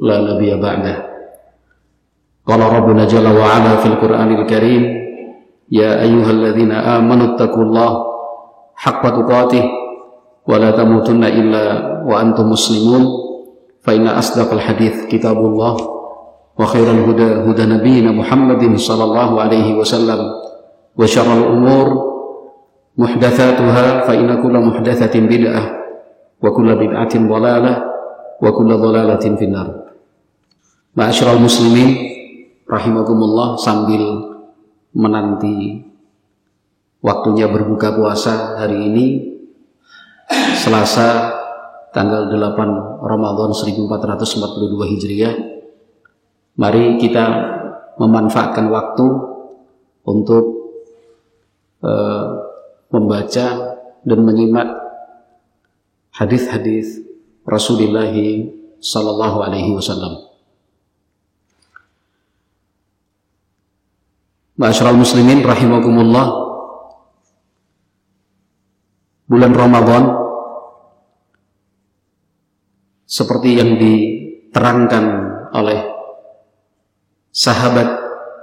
لا 0.00 0.16
نبي 0.20 0.50
بعده. 0.62 0.96
قال 2.48 2.60
ربنا 2.60 3.04
جل 3.04 3.26
وعلا 3.26 3.76
في 3.76 3.86
القرآن 3.86 4.30
الكريم 4.34 4.82
يا 5.72 6.02
أيها 6.02 6.30
الذين 6.30 6.72
آمنوا 6.72 7.34
اتقوا 7.34 7.62
الله 7.62 7.90
حق 8.76 9.02
تقاته 9.08 9.64
ولا 10.48 10.70
تموتن 10.70 11.24
إلا 11.24 11.64
وأنتم 12.08 12.50
مسلمون. 12.50 13.04
فإن 13.88 14.04
أصدق 14.06 14.52
الحديث 14.52 15.06
كتاب 15.08 15.38
الله 15.38 15.76
وخير 16.60 16.86
الهدى 16.90 17.28
هدى 17.48 17.64
نبينا 17.74 18.12
محمد 18.12 18.76
صلى 18.76 19.04
الله 19.04 19.40
عليه 19.40 19.68
وسلم 19.80 20.20
وشر 20.98 21.28
الأمور 21.40 21.86
محدثاتها 22.98 24.00
فإن 24.00 24.42
كل 24.42 24.54
محدثة 24.60 25.14
بدعة 25.20 25.64
وكل 26.42 26.68
بدعة 26.74 27.14
ضلالة 27.16 27.74
وكل 28.42 28.70
ضلالة 28.76 29.24
في 29.36 29.44
النار. 29.44 29.68
Ma'asyiral 30.98 31.38
muslimin 31.38 31.94
rahimakumullah 32.66 33.54
sambil 33.54 34.02
menanti 34.90 35.86
waktunya 36.98 37.46
berbuka 37.46 37.94
puasa 37.94 38.58
hari 38.58 38.90
ini 38.90 39.06
Selasa 40.58 41.38
tanggal 41.94 42.26
8 42.26 43.06
Ramadan 43.06 43.54
1442 43.54 44.90
Hijriah. 44.90 45.34
Mari 46.58 46.98
kita 46.98 47.24
memanfaatkan 48.02 48.66
waktu 48.66 49.06
untuk 50.02 50.44
uh, 51.86 52.26
membaca 52.90 53.46
dan 54.02 54.18
menyimak 54.26 54.66
hadis-hadis 56.10 57.06
Rasulullah 57.46 58.10
sallallahu 58.82 59.46
alaihi 59.46 59.78
wasallam 59.78 60.27
Ma'asyiral 64.58 64.98
muslimin 64.98 65.46
rahimakumullah. 65.46 66.26
Bulan 69.30 69.54
Ramadan 69.54 70.04
seperti 73.06 73.54
yang 73.54 73.78
diterangkan 73.78 75.04
oleh 75.54 75.78
sahabat 77.30 77.86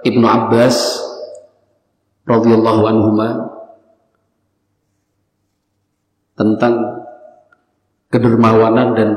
Ibnu 0.07 0.23
Abbas 0.23 1.03
radhiyallahu 2.23 2.81
anhuma 2.87 3.29
tentang 6.39 6.79
kedermawanan 8.07 8.87
dan 8.95 9.09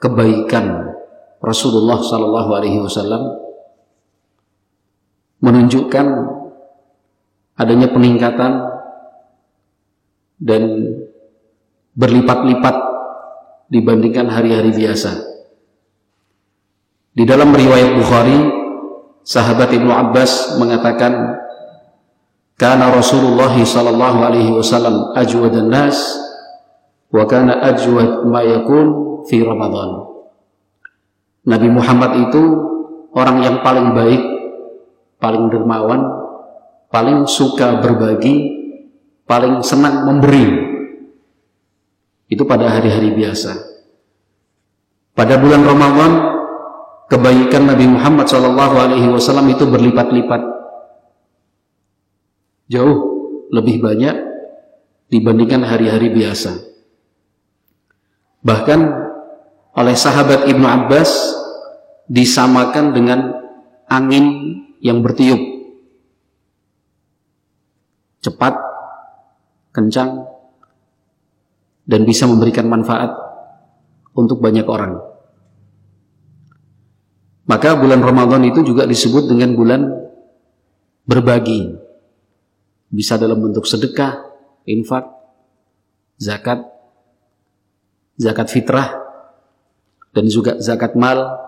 kebaikan 0.00 0.96
Rasulullah 1.44 2.00
sallallahu 2.00 2.50
alaihi 2.56 2.80
wasallam 2.80 3.51
menunjukkan 5.42 6.06
adanya 7.58 7.90
peningkatan 7.90 8.52
dan 10.38 10.62
berlipat-lipat 11.92 12.76
dibandingkan 13.68 14.30
hari-hari 14.30 14.72
biasa. 14.72 15.12
Di 17.12 17.28
dalam 17.28 17.52
riwayat 17.52 17.92
Bukhari, 17.98 18.38
sahabat 19.26 19.68
Ibnu 19.74 19.92
Abbas 19.92 20.56
mengatakan, 20.56 21.36
"Kana 22.56 22.88
Rasulullah 22.88 23.52
sallallahu 23.52 24.18
alaihi 24.24 24.48
wasallam 24.48 25.12
ajwadan 25.12 25.68
nas 25.68 25.98
wa 27.12 27.28
kana 27.28 27.60
ajwad 27.60 28.24
ma 28.24 28.40
yakun 28.40 29.20
fi 29.28 29.44
Ramadan." 29.44 30.08
Nabi 31.44 31.68
Muhammad 31.68 32.30
itu 32.30 32.42
orang 33.12 33.44
yang 33.44 33.56
paling 33.60 33.92
baik 33.92 34.31
paling 35.22 35.46
dermawan, 35.54 36.02
paling 36.90 37.30
suka 37.30 37.78
berbagi, 37.78 38.58
paling 39.22 39.62
senang 39.62 40.02
memberi. 40.02 40.74
Itu 42.26 42.42
pada 42.42 42.66
hari-hari 42.74 43.14
biasa. 43.14 43.54
Pada 45.14 45.38
bulan 45.38 45.62
Ramadan, 45.62 46.12
kebaikan 47.06 47.70
Nabi 47.70 47.86
Muhammad 47.86 48.26
SAW 48.26 49.46
itu 49.46 49.64
berlipat-lipat. 49.68 50.42
Jauh 52.72 52.98
lebih 53.52 53.78
banyak 53.78 54.16
dibandingkan 55.12 55.62
hari-hari 55.62 56.08
biasa. 56.08 56.56
Bahkan 58.42 58.80
oleh 59.76 59.94
sahabat 59.94 60.48
Ibnu 60.48 60.64
Abbas 60.66 61.36
disamakan 62.08 62.96
dengan 62.96 63.20
angin 63.92 64.56
yang 64.82 64.98
bertiup 64.98 65.38
cepat, 68.22 68.54
kencang, 69.70 70.26
dan 71.86 72.02
bisa 72.06 72.26
memberikan 72.26 72.70
manfaat 72.70 73.10
untuk 74.14 74.38
banyak 74.38 74.66
orang. 74.66 74.98
Maka 77.46 77.74
bulan 77.74 77.98
Ramadan 77.98 78.46
itu 78.46 78.62
juga 78.62 78.86
disebut 78.86 79.26
dengan 79.26 79.58
bulan 79.58 79.82
berbagi. 81.04 81.74
Bisa 82.92 83.18
dalam 83.18 83.42
bentuk 83.42 83.66
sedekah, 83.66 84.30
infak, 84.68 85.10
zakat, 86.22 86.62
zakat 88.14 88.46
fitrah, 88.46 88.94
dan 90.14 90.30
juga 90.30 90.60
zakat 90.62 90.94
mal. 90.94 91.40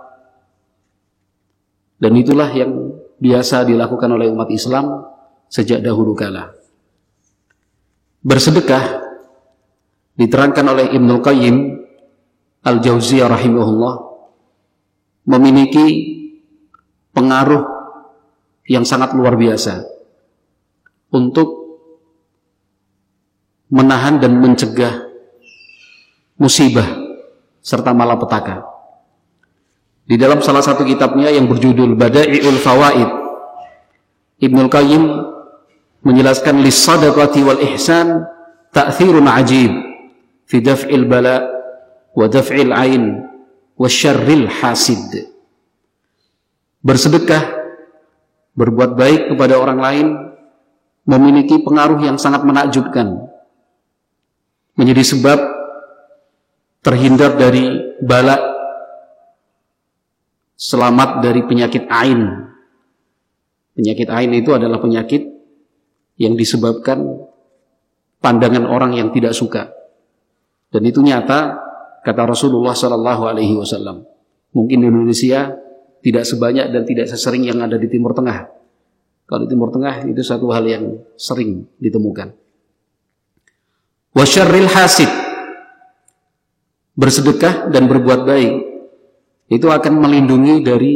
Dan 2.02 2.18
itulah 2.18 2.50
yang 2.50 2.83
biasa 3.24 3.64
dilakukan 3.64 4.12
oleh 4.12 4.28
umat 4.28 4.52
Islam 4.52 5.08
sejak 5.48 5.80
dahulu 5.80 6.12
kala. 6.12 6.52
Bersedekah 8.20 9.00
diterangkan 10.20 10.66
oleh 10.68 10.92
Ibnu 10.92 11.24
Qayyim 11.24 11.56
Al-Jauziyah 12.64 13.28
rahimahullah 13.32 13.94
memiliki 15.24 15.86
pengaruh 17.16 17.64
yang 18.68 18.84
sangat 18.84 19.16
luar 19.16 19.36
biasa 19.36 19.84
untuk 21.12 21.48
menahan 23.68 24.20
dan 24.20 24.36
mencegah 24.40 25.04
musibah 26.36 26.88
serta 27.60 27.92
malapetaka. 27.96 28.73
Di 30.04 30.20
dalam 30.20 30.44
salah 30.44 30.60
satu 30.60 30.84
kitabnya 30.84 31.32
yang 31.32 31.48
berjudul 31.48 31.96
Bada'iul 31.96 32.60
Fawaid, 32.60 33.08
Ibnu 34.36 34.68
Qayyim 34.68 35.04
menjelaskan 36.04 36.60
lisadaqati 36.60 37.40
wal 37.40 37.60
ihsan 37.72 38.28
ta'thirun 38.76 39.24
ajib 39.24 39.72
fi 40.44 40.60
daf'il 40.60 41.08
bala 41.08 41.48
wa 42.12 42.28
daf'il 42.28 42.68
ain 42.76 43.24
wa 43.80 43.88
syarril 43.88 44.44
hasid. 44.44 45.32
Bersedekah, 46.84 47.64
berbuat 48.52 49.00
baik 49.00 49.32
kepada 49.32 49.56
orang 49.56 49.80
lain 49.80 50.06
memiliki 51.08 51.64
pengaruh 51.64 51.96
yang 52.04 52.20
sangat 52.20 52.44
menakjubkan. 52.44 53.24
Menjadi 54.76 55.16
sebab 55.16 55.38
terhindar 56.84 57.40
dari 57.40 57.96
bala 58.04 58.53
selamat 60.54 61.22
dari 61.22 61.42
penyakit 61.46 61.86
ain. 61.90 62.50
Penyakit 63.74 64.08
ain 64.10 64.30
itu 64.34 64.54
adalah 64.54 64.78
penyakit 64.78 65.26
yang 66.18 66.38
disebabkan 66.38 67.02
pandangan 68.22 68.64
orang 68.70 68.94
yang 68.94 69.10
tidak 69.10 69.34
suka. 69.34 69.74
Dan 70.70 70.86
itu 70.86 71.02
nyata 71.02 71.58
kata 72.06 72.22
Rasulullah 72.22 72.74
Shallallahu 72.74 73.22
Alaihi 73.26 73.54
Wasallam. 73.58 74.06
Mungkin 74.54 74.78
di 74.78 74.86
Indonesia 74.86 75.50
tidak 76.04 76.24
sebanyak 76.26 76.70
dan 76.70 76.82
tidak 76.86 77.10
sesering 77.10 77.46
yang 77.46 77.58
ada 77.58 77.74
di 77.74 77.90
Timur 77.90 78.14
Tengah. 78.14 78.46
Kalau 79.26 79.40
di 79.42 79.48
Timur 79.50 79.74
Tengah 79.74 80.06
itu 80.06 80.22
satu 80.22 80.54
hal 80.54 80.62
yang 80.70 80.84
sering 81.18 81.66
ditemukan. 81.82 82.30
Wasyarril 84.14 84.70
hasid 84.70 85.10
bersedekah 86.94 87.74
dan 87.74 87.90
berbuat 87.90 88.22
baik 88.22 88.73
itu 89.54 89.70
akan 89.70 90.02
melindungi 90.02 90.54
dari 90.66 90.94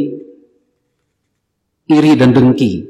iri 1.89 2.13
dan 2.19 2.35
dengki. 2.35 2.85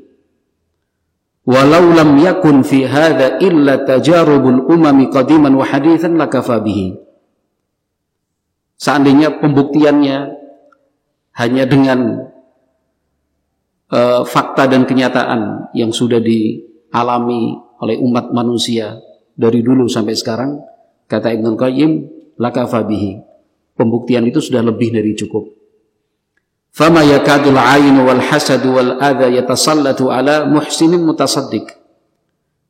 Walau 1.49 1.93
lam 1.95 2.19
yakun 2.21 2.61
fi 2.61 2.85
hadha 2.85 3.41
illa 3.41 3.81
tajarubul 3.81 4.69
umami 4.69 5.09
qadiman 5.09 5.55
wa 5.57 5.65
hadithan 5.65 6.17
lakafa 6.17 6.61
bihi. 6.61 6.93
Seandainya 8.79 9.41
pembuktiannya 9.41 10.17
hanya 11.35 11.63
dengan 11.65 11.99
uh, 13.89 14.21
fakta 14.23 14.69
dan 14.69 14.85
kenyataan 14.85 15.73
yang 15.75 15.89
sudah 15.91 16.21
dialami 16.21 17.59
oleh 17.79 17.97
umat 17.97 18.31
manusia 18.31 18.99
dari 19.35 19.63
dulu 19.63 19.87
sampai 19.87 20.15
sekarang, 20.15 20.59
kata 21.07 21.33
Ibnu 21.33 21.55
Qayyim, 21.55 21.91
lakafa 22.39 22.83
bihi. 22.87 23.19
Pembuktian 23.75 24.27
itu 24.27 24.43
sudah 24.43 24.59
lebih 24.59 24.91
dari 24.91 25.15
cukup. 25.15 25.58
Fama 26.69 27.01
yakadul 27.01 27.57
ain 27.57 27.97
wal 28.05 28.21
hasad 28.21 28.61
wal 28.63 29.01
adha 29.01 29.27
yatasallatu 29.27 30.13
ala 30.13 30.45
muhsinin 30.45 31.01
mutasaddiq. 31.01 31.65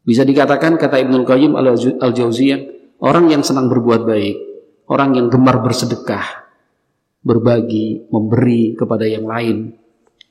Bisa 0.07 0.25
dikatakan 0.25 0.79
kata 0.79 0.97
Ibnu 1.03 1.27
Qayyim 1.27 1.53
al-Jauziyah, 2.01 2.59
orang 3.03 3.29
yang 3.29 3.45
senang 3.45 3.69
berbuat 3.69 4.07
baik, 4.07 4.37
orang 4.89 5.13
yang 5.13 5.27
gemar 5.27 5.61
bersedekah, 5.61 6.49
berbagi, 7.21 8.09
memberi 8.09 8.73
kepada 8.73 9.05
yang 9.05 9.27
lain 9.27 9.75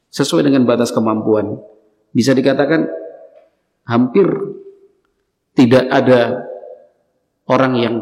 sesuai 0.08 0.48
dengan 0.48 0.64
batas 0.64 0.90
kemampuan. 0.90 1.60
Bisa 2.10 2.32
dikatakan 2.32 2.88
hampir 3.84 4.26
tidak 5.52 5.84
ada 5.92 6.48
orang 7.44 7.72
yang 7.76 7.96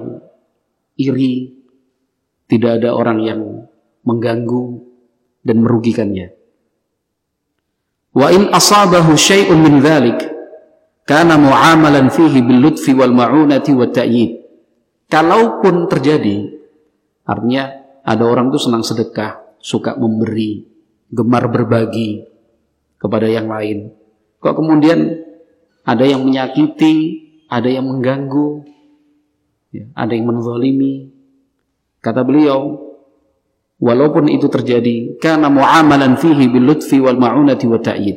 iri, 0.95 1.51
tidak 2.47 2.81
ada 2.81 2.95
orang 2.95 3.19
yang 3.21 3.41
mengganggu, 4.07 4.86
dan 5.47 5.63
merugikannya. 5.63 6.35
Wa 8.11 8.35
in 8.35 8.51
asabahu 8.51 9.15
syai'un 9.15 9.63
min 9.63 9.79
dhalik 9.79 10.19
kana 11.07 11.39
mu'amalan 11.39 12.11
fihi 12.11 12.43
bil 12.43 12.67
lutfi 12.67 12.91
wal 12.91 13.15
ma'unati 13.15 13.71
wa 13.71 13.87
ta'yid. 13.87 14.43
Kalaupun 15.07 15.87
terjadi 15.87 16.51
artinya 17.23 17.71
ada 18.03 18.27
orang 18.27 18.51
tuh 18.51 18.59
senang 18.59 18.83
sedekah, 18.83 19.55
suka 19.63 19.95
memberi, 19.95 20.67
gemar 21.07 21.47
berbagi 21.47 22.27
kepada 22.99 23.31
yang 23.31 23.47
lain. 23.47 23.95
Kok 24.43 24.55
kemudian 24.59 25.23
ada 25.87 26.03
yang 26.03 26.27
menyakiti, 26.27 27.23
ada 27.47 27.71
yang 27.71 27.87
mengganggu, 27.87 28.67
ya, 29.71 29.87
ada 29.95 30.13
yang 30.15 30.27
menzalimi. 30.27 31.15
Kata 32.03 32.23
beliau, 32.23 32.86
Walaupun 33.77 34.33
itu 34.33 34.49
terjadi, 34.49 35.21
karena 35.21 35.53
muamalan 35.53 36.17
fihi 36.17 36.49
bil 36.49 36.65
lutfi 36.65 36.97
wal 36.97 37.21
ma'unati 37.21 37.69
wa 37.69 37.77
ta'yid. 37.77 38.17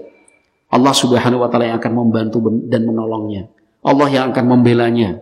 Allah 0.72 0.94
Subhanahu 0.96 1.44
wa 1.44 1.50
taala 1.52 1.74
yang 1.74 1.78
akan 1.84 1.94
membantu 2.00 2.48
dan 2.72 2.88
menolongnya. 2.88 3.52
Allah 3.84 4.08
yang 4.08 4.32
akan 4.32 4.46
membelanya. 4.56 5.20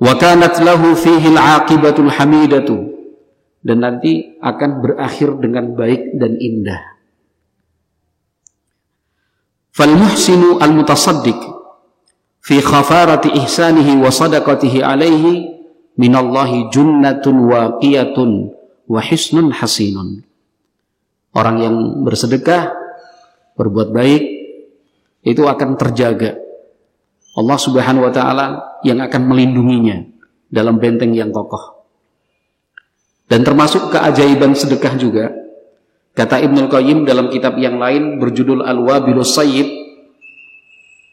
Wa 0.00 0.16
kanat 0.16 0.56
lahu 0.64 0.96
fihi 0.96 1.36
al-aqibatul 1.36 2.08
hamidatu. 2.08 2.76
Dan 3.60 3.84
nanti 3.84 4.40
akan 4.40 4.80
berakhir 4.80 5.36
dengan 5.36 5.76
baik 5.76 6.16
dan 6.16 6.40
indah. 6.40 6.80
Fal 9.68 9.92
muhsinu 9.92 10.56
al-mutasaddiq 10.56 11.36
fi 12.40 12.56
khafarati 12.64 13.36
ihsanihi 13.36 14.00
wa 14.00 14.08
sadaqatihi 14.08 14.80
alaihi 14.80 15.60
minallahi 16.00 16.72
junnatun 16.72 17.36
waqiyatun 17.52 18.59
wahisnun 18.90 19.54
hasinun. 19.54 20.26
Orang 21.30 21.62
yang 21.62 21.76
bersedekah, 22.02 22.74
berbuat 23.54 23.94
baik, 23.94 24.22
itu 25.22 25.46
akan 25.46 25.78
terjaga. 25.78 26.34
Allah 27.38 27.58
Subhanahu 27.62 28.10
wa 28.10 28.12
taala 28.12 28.46
yang 28.82 28.98
akan 28.98 29.30
melindunginya 29.30 30.02
dalam 30.50 30.82
benteng 30.82 31.14
yang 31.14 31.30
kokoh. 31.30 31.86
Dan 33.30 33.46
termasuk 33.46 33.94
keajaiban 33.94 34.58
sedekah 34.58 34.98
juga. 34.98 35.30
Kata 36.10 36.42
Ibnul 36.42 36.66
Qayyim 36.66 37.06
dalam 37.06 37.30
kitab 37.30 37.54
yang 37.62 37.78
lain 37.78 38.18
berjudul 38.18 38.66
Al-Wabilus 38.66 39.30
Sayyid, 39.38 39.70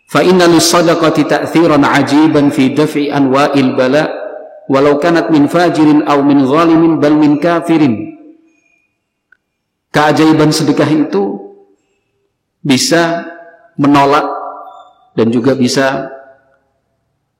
"Fa 0.09 0.25
inna 0.25 0.50
lis-sadaqati 0.50 1.29
ta'thiran 1.29 1.85
'ajiban 1.85 2.50
fi 2.50 2.74
daf'i 2.74 3.13
anwa'il 3.13 3.77
bala' 3.77 4.26
walau 4.67 4.99
kanat 4.99 5.31
min 5.31 5.47
fajirin 5.47 6.03
aw 6.03 6.19
min 6.21 6.43
zalimin 6.43 6.99
bal 6.99 7.15
min 7.15 7.39
kafirin. 7.39 8.15
Keajaiban 9.91 10.51
sedekah 10.51 10.87
itu 10.91 11.23
bisa 12.61 13.23
menolak 13.79 14.27
dan 15.15 15.31
juga 15.31 15.55
bisa 15.55 16.11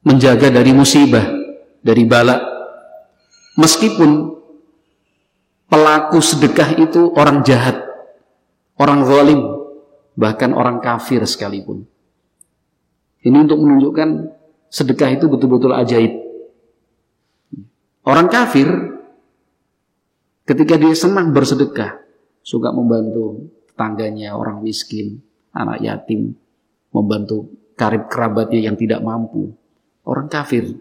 menjaga 0.02 0.50
dari 0.50 0.72
musibah 0.72 1.28
dari 1.84 2.08
bala 2.08 2.40
meskipun 3.60 4.34
pelaku 5.68 6.24
sedekah 6.24 6.80
itu 6.80 7.12
orang 7.14 7.44
jahat 7.44 7.84
orang 8.80 9.04
zalim 9.04 9.42
bahkan 10.18 10.56
orang 10.56 10.82
kafir 10.82 11.22
sekalipun. 11.28 11.86
Ini 13.22 13.38
untuk 13.44 13.60
menunjukkan 13.62 14.10
sedekah 14.72 15.20
itu 15.20 15.28
betul-betul 15.28 15.76
ajaib 15.76 16.27
Orang 18.08 18.32
kafir 18.32 18.72
ketika 20.48 20.80
dia 20.80 20.96
senang 20.96 21.36
bersedekah, 21.36 22.00
suka 22.40 22.72
membantu 22.72 23.52
tetangganya, 23.68 24.40
orang 24.40 24.64
miskin, 24.64 25.20
anak 25.52 25.84
yatim, 25.84 26.32
membantu 26.96 27.52
karib 27.76 28.08
kerabatnya 28.08 28.64
yang 28.72 28.80
tidak 28.80 29.04
mampu. 29.04 29.52
Orang 30.08 30.32
kafir 30.32 30.72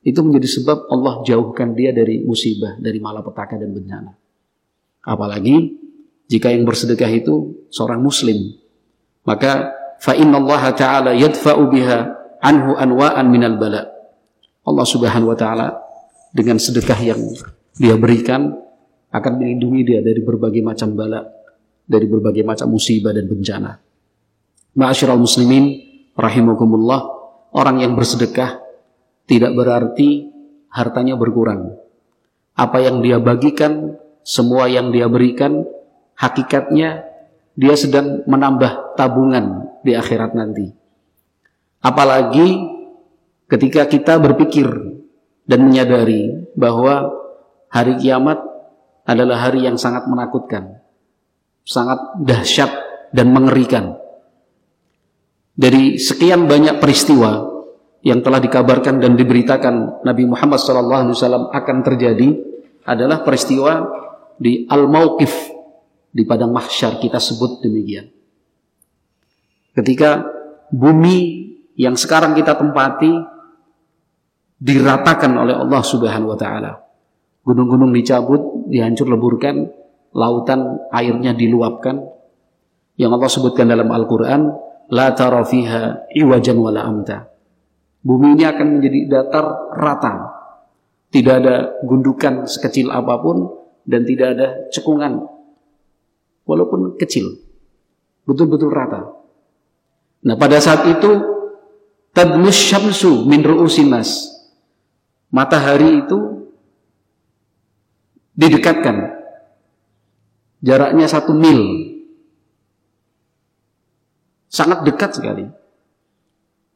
itu 0.00 0.20
menjadi 0.24 0.48
sebab 0.48 0.88
Allah 0.88 1.20
jauhkan 1.28 1.76
dia 1.76 1.92
dari 1.92 2.24
musibah, 2.24 2.80
dari 2.80 2.96
malapetaka 2.96 3.60
dan 3.60 3.68
bencana. 3.76 4.12
Apalagi 5.04 5.68
jika 6.32 6.48
yang 6.48 6.64
bersedekah 6.64 7.12
itu 7.12 7.68
seorang 7.68 8.00
muslim, 8.00 8.56
maka 9.28 9.68
fa 10.00 10.16
Allah 10.16 10.62
taala 10.72 11.12
yadfa'u 11.12 11.68
biha 11.68 11.98
anhu 12.40 12.72
anwa'an 12.72 13.28
minal 13.28 13.60
bala. 13.60 13.84
Allah 14.64 14.86
Subhanahu 14.88 15.28
wa 15.28 15.36
taala 15.36 15.83
dengan 16.34 16.58
sedekah 16.58 16.98
yang 16.98 17.22
dia 17.78 17.94
berikan 17.94 18.50
akan 19.14 19.32
melindungi 19.38 19.86
dia 19.86 20.00
dari 20.02 20.18
berbagai 20.18 20.58
macam 20.66 20.98
bala, 20.98 21.22
dari 21.86 22.10
berbagai 22.10 22.42
macam 22.42 22.74
musibah 22.74 23.14
dan 23.14 23.30
bencana. 23.30 23.78
Ma'asyiral 24.74 25.22
muslimin 25.22 25.78
rahimakumullah, 26.18 27.00
orang 27.54 27.86
yang 27.86 27.94
bersedekah 27.94 28.58
tidak 29.30 29.54
berarti 29.54 30.26
hartanya 30.74 31.14
berkurang. 31.14 31.78
Apa 32.58 32.82
yang 32.82 32.98
dia 32.98 33.22
bagikan, 33.22 33.94
semua 34.26 34.66
yang 34.66 34.90
dia 34.90 35.06
berikan, 35.06 35.62
hakikatnya 36.18 37.06
dia 37.54 37.74
sedang 37.78 38.26
menambah 38.26 38.98
tabungan 38.98 39.78
di 39.86 39.94
akhirat 39.94 40.34
nanti. 40.34 40.74
Apalagi 41.78 42.66
ketika 43.46 43.86
kita 43.86 44.18
berpikir 44.18 44.93
dan 45.44 45.68
menyadari 45.68 46.52
bahwa 46.56 47.12
hari 47.68 48.00
kiamat 48.00 48.40
adalah 49.04 49.48
hari 49.48 49.68
yang 49.68 49.76
sangat 49.76 50.08
menakutkan, 50.08 50.80
sangat 51.64 52.00
dahsyat 52.24 52.70
dan 53.12 53.30
mengerikan. 53.30 54.00
Dari 55.54 56.00
sekian 56.00 56.50
banyak 56.50 56.82
peristiwa 56.82 57.54
yang 58.02 58.20
telah 58.20 58.42
dikabarkan 58.42 58.98
dan 58.98 59.14
diberitakan 59.14 60.02
Nabi 60.02 60.24
Muhammad 60.26 60.58
SAW 60.58 61.52
akan 61.52 61.76
terjadi 61.86 62.36
adalah 62.84 63.22
peristiwa 63.22 63.86
di 64.36 64.66
Al-Mauqif 64.66 65.32
di 66.10 66.22
padang 66.26 66.50
mahsyar 66.50 66.98
kita 66.98 67.22
sebut 67.22 67.62
demikian. 67.62 68.10
Ketika 69.74 70.22
bumi 70.70 71.50
yang 71.74 71.98
sekarang 71.98 72.38
kita 72.38 72.54
tempati 72.54 73.33
diratakan 74.58 75.34
oleh 75.34 75.54
Allah 75.56 75.82
Subhanahu 75.82 76.34
wa 76.34 76.38
taala. 76.38 76.72
Gunung-gunung 77.44 77.92
dicabut, 77.92 78.68
dihancur 78.72 79.10
leburkan, 79.10 79.68
lautan 80.16 80.80
airnya 80.88 81.36
diluapkan. 81.36 82.00
Yang 82.94 83.10
Allah 83.10 83.30
sebutkan 83.30 83.66
dalam 83.68 83.90
Al-Qur'an, 83.90 84.48
la 84.88 85.12
tara 85.12 85.42
fiha 85.44 86.08
iwajan 86.14 86.56
amta. 86.78 87.28
Bumi 88.04 88.38
ini 88.38 88.44
akan 88.46 88.78
menjadi 88.78 89.00
datar 89.10 89.74
rata. 89.74 90.14
Tidak 91.10 91.34
ada 91.34 91.56
gundukan 91.82 92.46
sekecil 92.48 92.90
apa 92.90 93.18
pun 93.20 93.48
dan 93.84 94.06
tidak 94.06 94.28
ada 94.38 94.46
cekungan. 94.70 95.24
Walaupun 96.44 96.96
kecil. 97.00 97.40
Betul-betul 98.24 98.72
rata. 98.72 99.08
Nah, 100.24 100.36
pada 100.40 100.56
saat 100.60 100.88
itu 100.88 101.10
tadmus 102.16 102.56
syamsu 102.56 103.28
min 103.28 103.44
ru'usinas 103.44 104.33
matahari 105.34 106.06
itu 106.06 106.46
didekatkan 108.38 109.14
Jaraknya 110.64 111.04
satu 111.04 111.36
mil. 111.36 111.60
Sangat 114.48 114.80
dekat 114.88 115.12
sekali. 115.12 115.44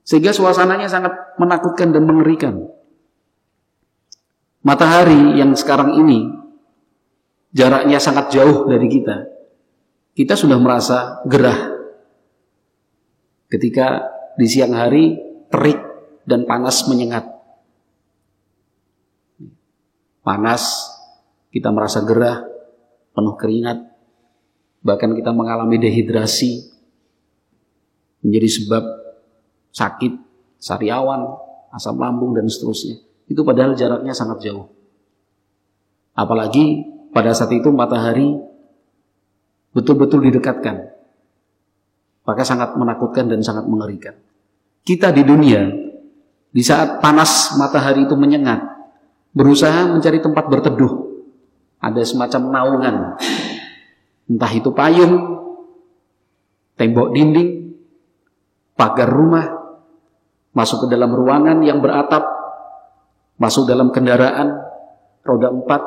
Sehingga 0.04 0.36
suasananya 0.36 0.92
sangat 0.92 1.40
menakutkan 1.40 1.96
dan 1.96 2.04
mengerikan. 2.04 2.68
Matahari 4.60 5.40
yang 5.40 5.56
sekarang 5.56 5.96
ini 6.04 6.28
jaraknya 7.56 7.96
sangat 7.96 8.28
jauh 8.28 8.68
dari 8.68 8.92
kita. 8.92 9.24
Kita 10.12 10.36
sudah 10.36 10.60
merasa 10.60 11.24
gerah. 11.24 11.80
Ketika 13.48 14.04
di 14.36 14.44
siang 14.44 14.76
hari 14.76 15.16
terik 15.48 15.80
dan 16.28 16.44
panas 16.44 16.84
menyengat. 16.84 17.24
Panas, 20.28 20.92
kita 21.48 21.72
merasa 21.72 22.04
gerah, 22.04 22.44
penuh 23.16 23.32
keringat, 23.40 23.80
bahkan 24.84 25.16
kita 25.16 25.32
mengalami 25.32 25.80
dehidrasi, 25.80 26.68
menjadi 28.20 28.48
sebab 28.60 28.84
sakit, 29.72 30.12
sariawan, 30.60 31.32
asam 31.72 31.96
lambung, 31.96 32.36
dan 32.36 32.44
seterusnya. 32.44 33.00
Itu 33.24 33.40
padahal 33.40 33.72
jaraknya 33.72 34.12
sangat 34.12 34.44
jauh. 34.44 34.68
Apalagi 36.12 36.84
pada 37.08 37.32
saat 37.32 37.56
itu 37.56 37.72
matahari 37.72 38.36
betul-betul 39.72 40.28
didekatkan. 40.28 40.92
Maka 42.28 42.44
sangat 42.44 42.76
menakutkan 42.76 43.32
dan 43.32 43.40
sangat 43.40 43.64
mengerikan. 43.64 44.12
Kita 44.84 45.08
di 45.08 45.24
dunia 45.24 45.72
di 46.52 46.60
saat 46.60 47.00
panas 47.00 47.56
matahari 47.56 48.04
itu 48.04 48.12
menyengat, 48.12 48.77
berusaha 49.38 49.86
mencari 49.86 50.18
tempat 50.18 50.50
berteduh. 50.50 51.06
Ada 51.78 52.02
semacam 52.02 52.42
naungan. 52.50 52.96
Entah 54.26 54.50
itu 54.50 54.74
payung, 54.74 55.14
tembok 56.74 57.14
dinding, 57.14 57.78
pagar 58.74 59.06
rumah, 59.06 59.46
masuk 60.50 60.84
ke 60.84 60.86
dalam 60.90 61.14
ruangan 61.14 61.62
yang 61.62 61.78
beratap, 61.78 62.26
masuk 63.38 63.70
dalam 63.70 63.94
kendaraan 63.94 64.58
roda 65.22 65.54
empat. 65.54 65.82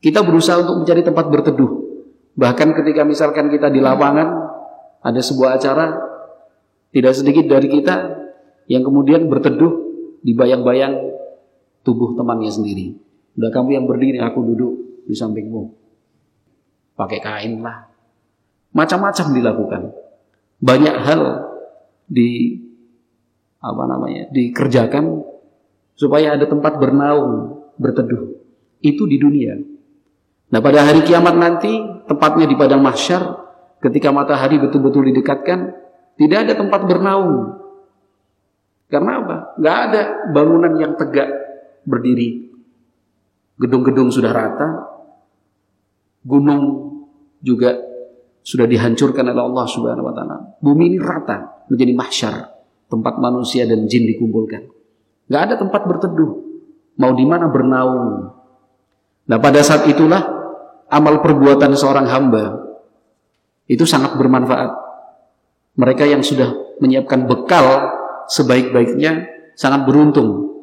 Kita 0.00 0.24
berusaha 0.24 0.64
untuk 0.64 0.80
mencari 0.80 1.04
tempat 1.04 1.28
berteduh. 1.28 1.70
Bahkan 2.36 2.68
ketika 2.72 3.04
misalkan 3.04 3.52
kita 3.52 3.68
di 3.68 3.84
lapangan, 3.84 4.28
ada 5.04 5.20
sebuah 5.20 5.60
acara, 5.60 5.92
tidak 6.88 7.12
sedikit 7.12 7.44
dari 7.52 7.68
kita 7.68 7.96
yang 8.72 8.80
kemudian 8.80 9.28
berteduh 9.28 9.72
di 10.24 10.32
bayang-bayang 10.32 11.16
tubuh 11.86 12.18
temannya 12.18 12.50
sendiri. 12.50 12.98
Udah 13.38 13.54
kamu 13.54 13.78
yang 13.78 13.86
berdiri, 13.86 14.18
aku 14.18 14.42
duduk 14.42 14.72
di 15.06 15.14
sampingmu. 15.14 15.62
Pakai 16.98 17.22
kain 17.22 17.62
lah. 17.62 17.86
Macam-macam 18.74 19.26
dilakukan. 19.30 19.82
Banyak 20.58 20.96
hal 21.06 21.22
di 22.10 22.58
apa 23.62 23.82
namanya 23.86 24.30
dikerjakan 24.34 25.22
supaya 25.94 26.34
ada 26.34 26.50
tempat 26.50 26.82
bernaung, 26.82 27.62
berteduh. 27.78 28.34
Itu 28.82 29.06
di 29.06 29.22
dunia. 29.22 29.54
Nah 30.50 30.58
pada 30.58 30.82
hari 30.82 31.06
kiamat 31.06 31.38
nanti, 31.38 31.70
tepatnya 32.10 32.50
di 32.50 32.56
padang 32.58 32.82
mahsyar, 32.82 33.22
ketika 33.78 34.10
matahari 34.10 34.58
betul-betul 34.58 35.06
didekatkan, 35.12 35.76
tidak 36.16 36.38
ada 36.48 36.54
tempat 36.56 36.80
bernaung, 36.88 37.66
karena 38.86 39.12
apa? 39.22 39.36
Gak 39.58 39.76
ada 39.90 40.02
bangunan 40.30 40.72
yang 40.78 40.92
tegak 40.94 41.26
berdiri. 41.86 42.50
Gedung-gedung 43.56 44.12
sudah 44.12 44.34
rata. 44.34 44.68
Gunung 46.26 46.92
juga 47.40 47.78
sudah 48.42 48.66
dihancurkan 48.66 49.26
oleh 49.26 49.42
Allah 49.42 49.66
Subhanahu 49.70 50.06
wa 50.06 50.14
taala. 50.14 50.36
Bumi 50.58 50.92
ini 50.92 50.98
rata 50.98 51.66
menjadi 51.70 51.92
mahsyar, 51.94 52.34
tempat 52.90 53.18
manusia 53.22 53.64
dan 53.64 53.86
jin 53.86 54.06
dikumpulkan. 54.06 54.66
Gak 55.30 55.42
ada 55.50 55.54
tempat 55.58 55.82
berteduh. 55.86 56.46
Mau 56.98 57.12
di 57.14 57.26
mana 57.26 57.50
bernaung. 57.50 58.30
Nah, 59.26 59.38
pada 59.42 59.60
saat 59.66 59.90
itulah 59.90 60.22
amal 60.86 61.18
perbuatan 61.18 61.74
seorang 61.74 62.06
hamba 62.06 62.62
itu 63.66 63.82
sangat 63.82 64.14
bermanfaat. 64.14 64.70
Mereka 65.76 66.06
yang 66.06 66.22
sudah 66.22 66.78
menyiapkan 66.78 67.26
bekal 67.26 67.66
sebaik-baiknya 68.30 69.26
sangat 69.58 69.84
beruntung 69.84 70.55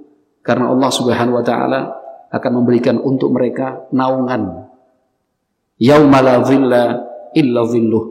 karena 0.43 0.69
Allah 0.69 0.91
Subhanahu 0.91 1.39
wa 1.39 1.45
taala 1.45 1.81
akan 2.29 2.51
memberikan 2.62 3.00
untuk 3.00 3.31
mereka 3.31 3.88
naungan. 3.95 4.67
Yaumala 5.79 6.43
dhilla 6.43 6.83
illa 7.33 7.62
dhilluh. 7.65 8.05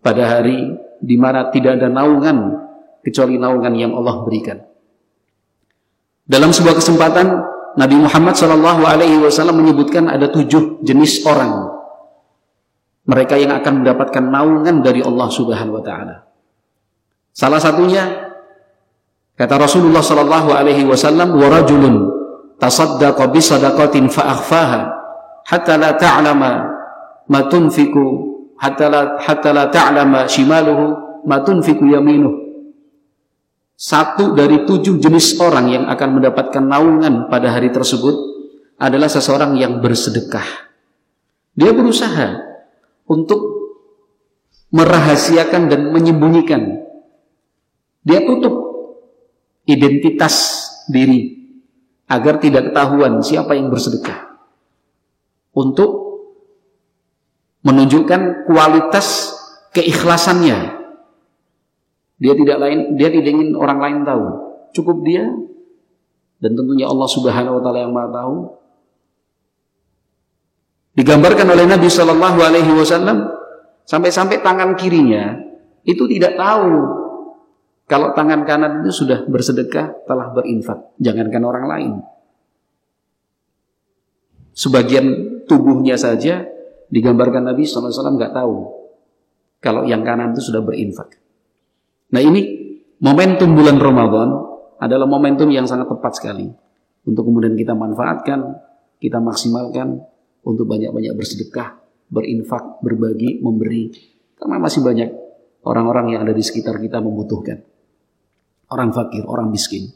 Pada 0.00 0.38
hari 0.38 0.76
di 1.00 1.16
mana 1.16 1.48
tidak 1.48 1.80
ada 1.80 1.88
naungan 1.88 2.60
kecuali 3.00 3.40
naungan 3.40 3.72
yang 3.74 3.92
Allah 3.96 4.20
berikan. 4.22 4.60
Dalam 6.28 6.52
sebuah 6.54 6.78
kesempatan 6.78 7.26
Nabi 7.74 7.96
Muhammad 7.98 8.36
Shallallahu 8.36 8.82
Alaihi 8.86 9.18
Wasallam 9.18 9.64
menyebutkan 9.64 10.06
ada 10.06 10.30
tujuh 10.30 10.84
jenis 10.84 11.26
orang 11.26 11.80
mereka 13.08 13.34
yang 13.34 13.50
akan 13.56 13.82
mendapatkan 13.82 14.24
naungan 14.24 14.84
dari 14.84 15.02
Allah 15.02 15.28
Subhanahu 15.32 15.80
Wa 15.80 15.84
Taala. 15.84 16.16
Salah 17.34 17.58
satunya 17.58 18.29
Kata 19.40 19.56
Rasulullah 19.56 20.04
sallallahu 20.04 20.52
alaihi 20.52 20.84
wasallam, 20.84 21.32
"Wa 21.32 21.48
rajulun 21.48 22.12
tasaddaqa 22.60 23.32
bi 23.32 23.40
sadaqatin 23.40 24.12
fa 24.12 24.36
akhfaha 24.36 24.80
hatta 25.48 25.80
la 25.80 25.96
ta'lama 25.96 26.52
ma 27.24 27.40
tunfiku 27.48 28.04
hatta 28.60 28.92
la 28.92 29.00
hatta 29.16 29.56
la 29.56 29.72
ta'lama 29.72 30.28
shimaluhu 30.28 30.84
ma 31.24 31.40
tunfiku 31.40 31.88
yaminuh." 31.88 32.36
Satu 33.80 34.36
dari 34.36 34.68
tujuh 34.68 35.00
jenis 35.00 35.40
orang 35.40 35.72
yang 35.72 35.84
akan 35.88 36.20
mendapatkan 36.20 36.60
naungan 36.60 37.32
pada 37.32 37.48
hari 37.48 37.72
tersebut 37.72 38.12
adalah 38.76 39.08
seseorang 39.08 39.56
yang 39.56 39.80
bersedekah. 39.80 40.44
Dia 41.56 41.72
berusaha 41.72 42.44
untuk 43.08 43.40
merahasiakan 44.68 45.72
dan 45.72 45.96
menyembunyikan. 45.96 46.84
Dia 48.04 48.20
tutup 48.28 48.69
identitas 49.70 50.66
diri 50.90 51.38
agar 52.10 52.42
tidak 52.42 52.74
ketahuan 52.74 53.22
siapa 53.22 53.54
yang 53.54 53.70
bersedekah. 53.70 54.34
Untuk 55.54 56.00
menunjukkan 57.62 58.50
kualitas 58.50 59.36
keikhlasannya. 59.76 60.80
Dia 62.20 62.34
tidak 62.36 62.56
lain 62.60 63.00
dia 63.00 63.08
tidak 63.08 63.30
ingin 63.30 63.56
orang 63.56 63.78
lain 63.80 63.98
tahu. 64.04 64.24
Cukup 64.76 65.02
dia 65.06 65.24
dan 66.40 66.52
tentunya 66.56 66.88
Allah 66.88 67.08
Subhanahu 67.08 67.58
wa 67.58 67.62
taala 67.62 67.78
yang 67.84 67.92
Maha 67.92 68.08
tahu. 68.12 68.36
Digambarkan 71.00 71.48
oleh 71.48 71.64
Nabi 71.64 71.88
Shallallahu 71.88 72.38
alaihi 72.42 72.72
wasallam 72.74 73.24
sampai-sampai 73.88 74.42
tangan 74.44 74.76
kirinya 74.76 75.38
itu 75.86 76.04
tidak 76.10 76.36
tahu 76.36 76.99
kalau 77.90 78.14
tangan 78.14 78.46
kanan 78.46 78.86
itu 78.86 79.02
sudah 79.02 79.26
bersedekah, 79.26 80.06
telah 80.06 80.30
berinfak. 80.30 80.94
Jangankan 81.02 81.42
orang 81.42 81.64
lain. 81.66 81.92
Sebagian 84.54 85.06
tubuhnya 85.50 85.98
saja 85.98 86.46
digambarkan 86.86 87.50
Nabi 87.50 87.66
SAW 87.66 87.90
nggak 87.90 88.30
tahu. 88.30 88.78
Kalau 89.58 89.82
yang 89.90 90.06
kanan 90.06 90.30
itu 90.30 90.54
sudah 90.54 90.62
berinfak. 90.62 91.18
Nah 92.14 92.22
ini 92.22 92.40
momentum 93.02 93.58
bulan 93.58 93.82
Ramadan 93.82 94.38
adalah 94.78 95.10
momentum 95.10 95.50
yang 95.50 95.66
sangat 95.66 95.90
tepat 95.90 96.14
sekali. 96.14 96.46
Untuk 97.10 97.26
kemudian 97.26 97.58
kita 97.58 97.74
manfaatkan, 97.74 98.54
kita 99.02 99.18
maksimalkan 99.18 99.98
untuk 100.46 100.70
banyak-banyak 100.70 101.18
bersedekah, 101.18 101.82
berinfak, 102.06 102.78
berbagi, 102.86 103.42
memberi. 103.42 103.90
Karena 104.38 104.62
masih 104.62 104.78
banyak 104.86 105.10
orang-orang 105.66 106.14
yang 106.14 106.20
ada 106.22 106.30
di 106.30 106.44
sekitar 106.46 106.78
kita 106.78 107.02
membutuhkan 107.02 107.69
orang 108.70 108.94
fakir, 108.94 109.26
orang 109.26 109.50
miskin. 109.50 109.90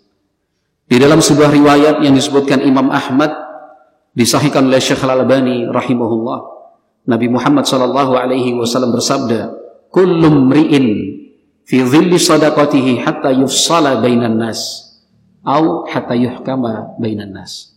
Di 0.84 1.00
dalam 1.00 1.24
sebuah 1.24 1.48
riwayat 1.48 2.04
yang 2.04 2.12
disebutkan 2.12 2.60
Imam 2.60 2.92
Ahmad 2.92 3.32
disahihkan 4.12 4.68
oleh 4.68 4.82
Syekh 4.82 5.00
Al-Albani 5.00 5.64
rahimahullah, 5.70 6.38
Nabi 7.08 7.26
Muhammad 7.32 7.64
sallallahu 7.64 8.12
alaihi 8.18 8.52
wasallam 8.52 8.92
bersabda, 8.92 9.54
"Kullu 9.88 10.28
mri'in 10.28 10.86
fi 11.64 11.80
dhilli 11.80 12.20
sadaqatihi 12.20 13.00
hatta 13.00 13.32
yufsala 13.32 14.00
bainan 14.04 14.36
nas 14.36 14.60
au 15.44 15.88
hatta 15.88 16.12
yuhkama 16.12 17.00
bainan 17.00 17.32
nas." 17.32 17.74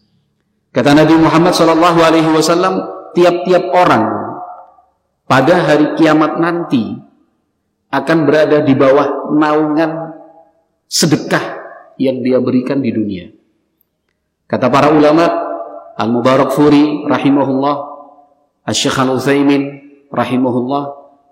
Kata 0.75 0.91
Nabi 0.91 1.15
Muhammad 1.15 1.55
sallallahu 1.55 1.99
alaihi 2.03 2.27
wasallam, 2.27 2.85
tiap-tiap 3.15 3.71
orang 3.71 4.03
pada 5.27 5.63
hari 5.63 5.95
kiamat 5.99 6.39
nanti 6.39 6.95
akan 7.91 8.17
berada 8.27 8.63
di 8.63 8.75
bawah 8.75 9.31
naungan 9.31 10.06
sedekah 10.87 11.43
yang 11.99 12.23
dia 12.23 12.39
berikan 12.39 12.79
di 12.79 12.91
dunia. 12.91 13.29
Kata 14.47 14.71
para 14.71 14.89
ulama, 14.95 15.27
Al-Mubarak 15.99 16.55
Furi 16.55 17.03
rahimahullah, 17.03 17.75
Asy-Syaikh 18.63 18.99
Al-Utsaimin 19.03 19.61
rahimahullah 20.07 20.83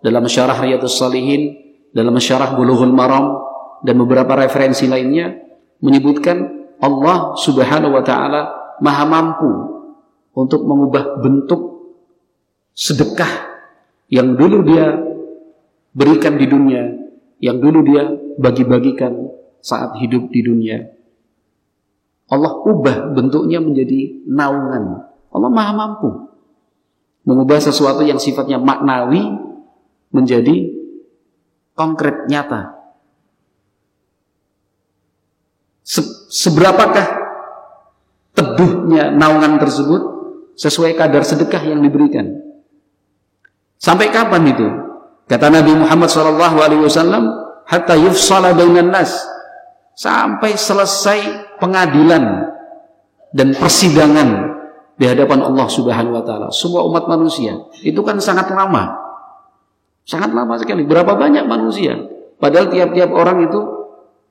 dalam 0.03 0.27
syarah 0.27 0.59
Riyadhus 0.59 0.99
Shalihin, 0.99 1.55
dalam 1.95 2.15
syarah 2.19 2.51
Bulughul 2.53 2.91
Maram 2.91 3.39
dan 3.85 3.95
beberapa 4.01 4.35
referensi 4.35 4.89
lainnya 4.89 5.31
menyebutkan 5.79 6.67
Allah 6.83 7.39
Subhanahu 7.39 7.95
wa 7.95 8.03
taala 8.03 8.41
maha 8.83 9.05
mampu 9.07 9.51
untuk 10.35 10.67
mengubah 10.67 11.23
bentuk 11.23 11.95
sedekah 12.75 13.55
yang 14.11 14.35
dulu 14.35 14.59
dia 14.67 14.99
berikan 15.95 16.35
di 16.35 16.45
dunia, 16.51 16.83
yang 17.39 17.63
dulu 17.63 17.79
dia 17.87 18.03
bagi-bagikan 18.35 19.15
saat 19.65 19.97
hidup 19.97 20.29
di 20.29 20.45
dunia. 20.45 20.85
Allah 22.29 22.53
ubah 22.61 23.17
bentuknya 23.17 23.57
menjadi 23.57 24.21
naungan. 24.29 25.09
Allah 25.33 25.49
maha 25.49 25.73
mampu 25.73 26.09
mengubah 27.25 27.57
sesuatu 27.57 28.05
yang 28.05 28.21
sifatnya 28.21 28.61
maknawi 28.61 29.33
menjadi 30.13 30.69
konkret 31.73 32.29
nyata. 32.29 32.77
Se 35.81 36.01
seberapakah 36.29 37.07
teduhnya 38.37 39.13
naungan 39.13 39.57
tersebut 39.57 40.01
sesuai 40.57 40.93
kadar 40.93 41.25
sedekah 41.25 41.61
yang 41.65 41.81
diberikan? 41.81 42.29
Sampai 43.81 44.13
kapan 44.13 44.49
itu? 44.49 44.67
Kata 45.25 45.49
Nabi 45.49 45.73
Muhammad 45.73 46.09
SAW, 46.09 47.21
hatta 47.65 47.97
yufsala 47.97 48.53
bainan 48.53 48.93
nas 48.93 49.34
sampai 49.95 50.59
selesai 50.59 51.19
pengadilan 51.57 52.51
dan 53.31 53.55
persidangan 53.55 54.29
di 54.95 55.05
hadapan 55.07 55.43
Allah 55.43 55.67
Subhanahu 55.67 56.15
wa 56.15 56.23
taala. 56.23 56.47
Semua 56.51 56.87
umat 56.87 57.07
manusia 57.07 57.67
itu 57.83 57.99
kan 58.03 58.19
sangat 58.19 58.51
lama. 58.51 58.95
Sangat 60.05 60.31
lama 60.31 60.55
sekali. 60.61 60.85
Berapa 60.85 61.17
banyak 61.17 61.49
manusia? 61.49 61.97
Padahal 62.37 62.69
tiap-tiap 62.69 63.09
orang 63.09 63.49
itu 63.49 63.59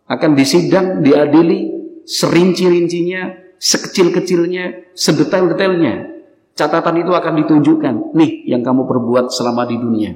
akan 0.07 0.31
disidang, 0.37 1.03
diadili 1.03 1.73
serinci-rincinya, 2.05 3.57
sekecil-kecilnya, 3.59 4.95
sedetail-detailnya. 4.95 6.15
Catatan 6.55 7.03
itu 7.03 7.11
akan 7.11 7.33
ditunjukkan. 7.43 8.15
Nih 8.15 8.47
yang 8.47 8.63
kamu 8.63 8.87
perbuat 8.87 9.35
selama 9.35 9.67
di 9.67 9.77
dunia. 9.81 10.13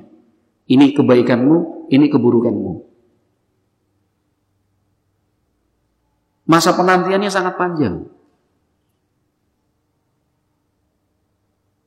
Ini 0.68 0.94
kebaikanmu, 0.94 1.88
ini 1.90 2.06
keburukanmu. 2.06 2.87
Masa 6.48 6.72
penantiannya 6.72 7.28
sangat 7.28 7.60
panjang. 7.60 8.08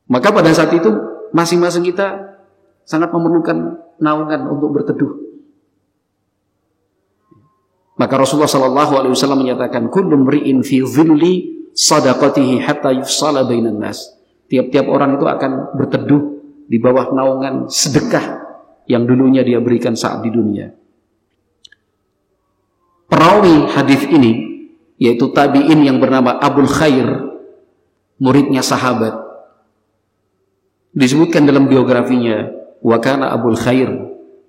Maka 0.06 0.28
pada 0.30 0.54
saat 0.54 0.70
itu 0.70 0.92
masing-masing 1.34 1.82
kita 1.88 2.38
sangat 2.86 3.10
memerlukan 3.10 3.80
naungan 3.98 4.46
untuk 4.46 4.70
berteduh. 4.70 5.12
Maka 7.96 8.14
Rasulullah 8.20 8.50
Shallallahu 8.50 8.92
Alaihi 8.98 9.12
Wasallam 9.16 9.40
menyatakan, 9.40 9.88
"Kullu 9.88 10.20
mri'in 10.20 10.60
fi 10.60 10.84
dhilli 10.84 11.34
sadaqatihi 11.72 12.60
hatta 12.60 12.92
yufsala 12.92 13.48
bainan 13.48 13.80
nas." 13.80 14.14
Tiap-tiap 14.52 14.84
orang 14.86 15.16
itu 15.16 15.24
akan 15.24 15.80
berteduh 15.80 16.22
di 16.68 16.76
bawah 16.76 17.08
naungan 17.16 17.72
sedekah 17.72 18.42
yang 18.84 19.08
dulunya 19.08 19.40
dia 19.40 19.64
berikan 19.64 19.96
saat 19.96 20.20
di 20.20 20.28
dunia. 20.28 20.76
Perawi 23.08 23.68
hadis 23.72 24.04
ini 24.12 24.51
yaitu 25.02 25.34
tabi'in 25.34 25.82
yang 25.82 25.98
bernama 25.98 26.38
Abul 26.38 26.70
Khair, 26.70 27.26
muridnya 28.22 28.62
sahabat, 28.62 29.32
Disebutkan 30.92 31.48
dalam 31.48 31.72
biografinya, 31.72 32.52
wa 32.84 33.00
kana 33.00 33.32
Abul 33.32 33.56
Khair 33.56 33.88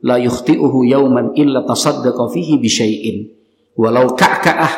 la 0.03 0.19
yukhti'uhu 0.19 0.83
yawman 0.83 1.31
illa 1.39 1.63
tasaddaqa 1.63 2.27
fihi 2.35 2.59
bi 2.59 2.67
syai'in 2.67 3.31
walau 3.79 4.11
ka'ka'ah 4.11 4.73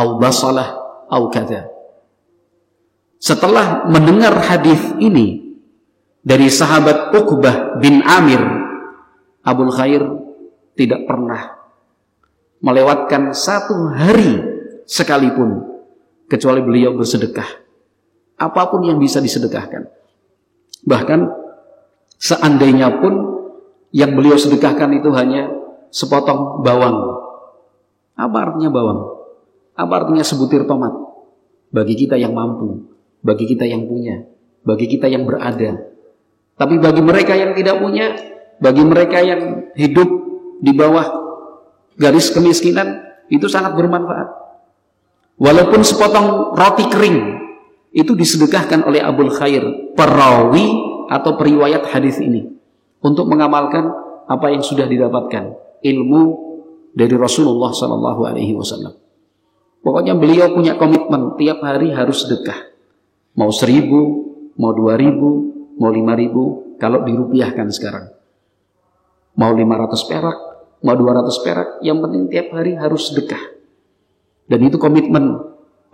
au 0.00 0.16
basalah 0.16 0.80
au 1.12 1.28
kadza. 1.28 1.68
Setelah 3.20 3.84
mendengar 3.84 4.32
hadis 4.48 4.80
ini 4.96 5.60
dari 6.24 6.48
sahabat 6.48 7.12
Uqbah 7.12 7.76
bin 7.84 8.00
Amir, 8.00 8.40
Abul 9.44 9.68
Khair 9.76 10.08
tidak 10.72 11.04
pernah 11.04 11.52
melewatkan 12.64 13.36
satu 13.36 13.92
hari 13.92 14.53
sekalipun 14.84 15.64
kecuali 16.28 16.60
beliau 16.64 16.96
bersedekah. 16.96 17.64
Apa 18.40 18.68
pun 18.72 18.82
yang 18.82 18.98
bisa 18.98 19.22
disedekahkan. 19.22 19.86
Bahkan 20.84 21.20
seandainya 22.18 23.00
pun 23.00 23.14
yang 23.94 24.12
beliau 24.18 24.34
sedekahkan 24.34 24.90
itu 24.98 25.14
hanya 25.14 25.48
sepotong 25.94 26.66
bawang. 26.66 26.96
Apa 28.18 28.50
artinya 28.50 28.70
bawang? 28.74 29.00
Apa 29.74 29.92
artinya 30.02 30.26
sebutir 30.26 30.66
tomat? 30.66 30.92
Bagi 31.70 31.94
kita 31.98 32.14
yang 32.18 32.34
mampu, 32.34 32.90
bagi 33.22 33.46
kita 33.46 33.66
yang 33.66 33.86
punya, 33.86 34.22
bagi 34.62 34.86
kita 34.86 35.10
yang 35.10 35.26
berada. 35.26 35.90
Tapi 36.54 36.78
bagi 36.78 37.02
mereka 37.02 37.34
yang 37.34 37.54
tidak 37.54 37.82
punya, 37.82 38.14
bagi 38.62 38.82
mereka 38.86 39.18
yang 39.18 39.70
hidup 39.74 40.06
di 40.62 40.70
bawah 40.70 41.06
garis 41.98 42.30
kemiskinan, 42.30 43.02
itu 43.30 43.50
sangat 43.50 43.74
bermanfaat. 43.74 44.43
Walaupun 45.34 45.82
sepotong 45.82 46.54
roti 46.54 46.86
kering 46.86 47.18
itu 47.94 48.14
disedekahkan 48.14 48.86
oleh 48.86 49.02
Abul 49.02 49.30
Khair, 49.34 49.94
perawi 49.98 50.66
atau 51.10 51.34
periwayat 51.34 51.90
hadis 51.90 52.22
ini 52.22 52.46
untuk 53.02 53.26
mengamalkan 53.26 53.90
apa 54.24 54.46
yang 54.50 54.62
sudah 54.62 54.86
didapatkan 54.86 55.52
ilmu 55.84 56.22
dari 56.94 57.14
Rasulullah 57.18 57.74
Sallallahu 57.74 58.20
Alaihi 58.24 58.54
Wasallam. 58.54 58.94
Pokoknya 59.84 60.16
beliau 60.16 60.54
punya 60.56 60.80
komitmen 60.80 61.36
tiap 61.36 61.60
hari 61.60 61.92
harus 61.92 62.24
sedekah. 62.24 62.72
Mau 63.36 63.52
seribu, 63.52 64.00
mau 64.56 64.72
dua 64.72 64.96
ribu, 64.96 65.52
mau 65.76 65.92
lima 65.92 66.16
ribu, 66.16 66.76
kalau 66.80 67.04
dirupiahkan 67.04 67.68
sekarang. 67.68 68.08
Mau 69.34 69.52
lima 69.52 69.76
ratus 69.76 70.06
perak, 70.06 70.38
mau 70.80 70.94
dua 70.96 71.20
ratus 71.20 71.42
perak, 71.42 71.82
yang 71.84 72.00
penting 72.00 72.30
tiap 72.30 72.54
hari 72.54 72.78
harus 72.78 73.12
sedekah. 73.12 73.42
Dan 74.44 74.60
itu 74.68 74.76
komitmen 74.76 75.40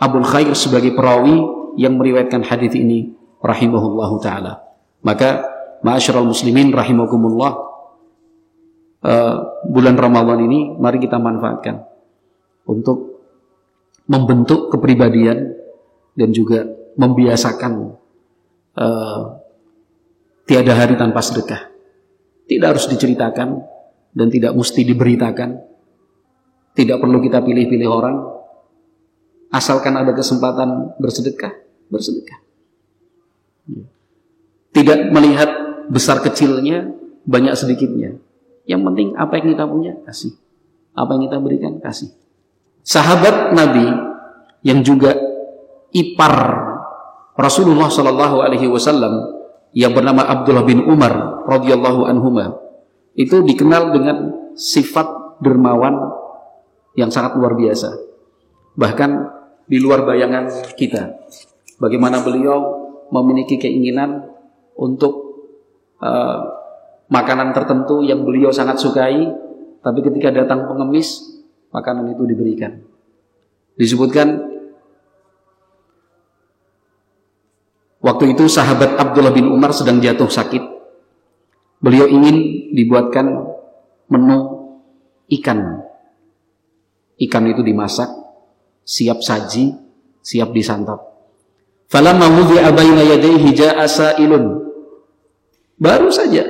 Abul 0.01 0.27
Khair 0.27 0.53
sebagai 0.57 0.97
perawi 0.97 1.39
yang 1.79 1.95
meriwayatkan 2.01 2.43
hadis 2.43 2.75
ini 2.75 3.15
rahimahullahu 3.39 4.17
taala. 4.19 4.65
Maka 5.07 5.45
ma'asyiral 5.87 6.27
muslimin 6.27 6.75
rahimakumullah 6.75 7.53
uh, 9.05 9.35
bulan 9.65 9.97
Ramadan 9.97 10.45
ini 10.45 10.75
mari 10.77 10.99
kita 11.01 11.17
manfaatkan 11.17 11.85
untuk 12.69 13.23
membentuk 14.11 14.75
kepribadian 14.75 15.55
dan 16.19 16.35
juga 16.35 16.67
membiasakan 16.99 17.73
uh, 18.77 19.21
tiada 20.45 20.75
hari 20.75 20.99
tanpa 20.99 21.23
sedekah. 21.23 21.71
Tidak 22.51 22.67
harus 22.67 22.91
diceritakan 22.91 23.63
dan 24.11 24.27
tidak 24.27 24.53
mesti 24.59 24.83
diberitakan. 24.83 25.71
Tidak 26.71 26.99
perlu 26.99 27.19
kita 27.23 27.43
pilih-pilih 27.43 27.89
orang, 27.91 28.17
Asalkan 29.51 29.99
ada 29.99 30.15
kesempatan 30.15 30.95
bersedekah, 31.03 31.51
bersedekah. 31.91 32.39
Tidak 34.71 35.11
melihat 35.11 35.51
besar 35.91 36.23
kecilnya, 36.23 36.87
banyak 37.27 37.59
sedikitnya. 37.59 38.15
Yang 38.65 38.81
penting 38.87 39.09
apa 39.19 39.33
yang 39.43 39.47
kita 39.59 39.65
punya, 39.67 39.93
kasih. 40.07 40.39
Apa 40.95 41.19
yang 41.19 41.23
kita 41.27 41.39
berikan, 41.43 41.73
kasih. 41.83 42.15
Sahabat 42.87 43.51
Nabi 43.53 43.87
yang 44.63 44.87
juga 44.87 45.19
ipar 45.91 46.35
Rasulullah 47.35 47.91
Shallallahu 47.91 48.47
Alaihi 48.47 48.71
Wasallam 48.71 49.43
yang 49.75 49.91
bernama 49.95 50.27
Abdullah 50.27 50.67
bin 50.67 50.87
Umar 50.87 51.43
radhiyallahu 51.47 52.07
anhuma 52.07 52.59
itu 53.15 53.43
dikenal 53.43 53.91
dengan 53.95 54.17
sifat 54.55 55.39
dermawan 55.43 55.95
yang 56.95 57.11
sangat 57.11 57.39
luar 57.39 57.55
biasa. 57.55 57.91
Bahkan 58.75 59.40
di 59.71 59.79
luar 59.79 60.03
bayangan 60.03 60.75
kita. 60.75 61.31
Bagaimana 61.79 62.27
beliau 62.27 62.59
memiliki 63.15 63.55
keinginan 63.55 64.27
untuk 64.75 65.47
uh, 66.03 66.43
makanan 67.07 67.55
tertentu 67.55 68.03
yang 68.03 68.27
beliau 68.27 68.51
sangat 68.51 68.83
sukai, 68.83 69.31
tapi 69.79 69.99
ketika 70.03 70.35
datang 70.35 70.67
pengemis, 70.67 71.39
makanan 71.71 72.11
itu 72.11 72.27
diberikan. 72.27 72.83
Disebutkan 73.79 74.43
waktu 78.03 78.35
itu 78.35 78.51
sahabat 78.51 78.99
Abdullah 78.99 79.31
bin 79.31 79.47
Umar 79.49 79.71
sedang 79.71 80.03
jatuh 80.03 80.27
sakit. 80.27 80.83
Beliau 81.81 82.11
ingin 82.11 82.69
dibuatkan 82.75 83.25
menu 84.11 84.39
ikan. 85.41 85.87
Ikan 87.17 87.45
itu 87.49 87.65
dimasak, 87.65 88.20
siap 88.91 89.23
saji, 89.23 89.71
siap 90.19 90.51
disantap. 90.51 90.99
Falamma 91.87 92.27
wudi'a 92.27 92.75
baina 92.75 93.07
yadayhi 93.07 93.55
ja'a 93.55 93.87
sa'ilun 93.87 94.67
Baru 95.81 96.11
saja 96.11 96.45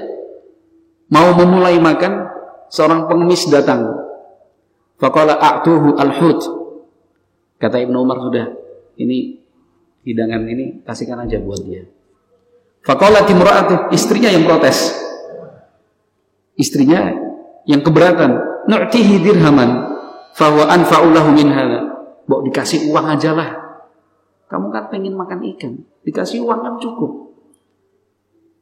mau 1.13 1.37
memulai 1.37 1.79
makan, 1.79 2.27
seorang 2.73 3.07
pengemis 3.07 3.47
datang. 3.47 3.95
Faqala 4.99 5.39
a'tuhu 5.39 5.95
al-hut. 6.01 6.41
Kata 7.61 7.77
Ibnu 7.79 7.95
Umar 7.95 8.19
sudah, 8.25 8.51
ini 8.99 9.39
hidangan 10.03 10.49
ini 10.49 10.83
kasihkan 10.83 11.29
aja 11.29 11.39
buat 11.39 11.63
dia. 11.63 11.87
Faqala 12.83 13.23
timra'atu, 13.23 13.95
istrinya 13.95 14.33
yang 14.33 14.49
protes. 14.49 14.97
Istrinya 16.59 17.13
yang 17.71 17.87
keberatan, 17.87 18.65
nu'tihi 18.67 19.23
dirhaman 19.23 19.95
fahuwa 20.35 20.75
anfa'ulahu 20.75 21.31
min 21.37 21.49
hadha. 21.55 21.90
Bawa 22.31 22.47
dikasih 22.47 22.95
uang 22.95 23.07
aja 23.11 23.35
lah. 23.35 23.51
Kamu 24.47 24.71
kan 24.71 24.87
pengen 24.87 25.19
makan 25.19 25.43
ikan, 25.55 25.83
dikasih 26.07 26.47
uang 26.47 26.63
kan 26.63 26.75
cukup. 26.79 27.35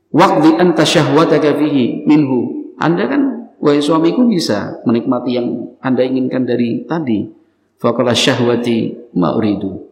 Waqdi 0.09 0.57
anta 0.57 0.89
syahwataka 0.89 1.61
fihi 1.61 2.09
minhu. 2.09 2.73
Anda 2.81 3.05
kan, 3.13 3.53
wahai 3.61 3.85
suamiku 3.85 4.25
bisa 4.25 4.81
menikmati 4.89 5.37
yang 5.37 5.77
Anda 5.85 6.01
inginkan 6.01 6.49
dari 6.49 6.89
tadi. 6.89 7.29
Faqala 7.77 8.17
syahwati 8.17 9.13
ma'uridu. 9.13 9.85